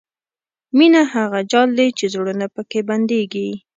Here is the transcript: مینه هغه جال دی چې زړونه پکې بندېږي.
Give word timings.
مینه 0.77 1.01
هغه 1.13 1.39
جال 1.51 1.69
دی 1.79 1.87
چې 1.97 2.05
زړونه 2.13 2.45
پکې 2.55 2.79
بندېږي. 2.89 3.49